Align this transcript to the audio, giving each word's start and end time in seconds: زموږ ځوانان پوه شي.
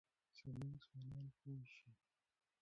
زموږ 0.37 0.73
ځوانان 0.83 1.27
پوه 1.37 1.61
شي. 1.73 1.89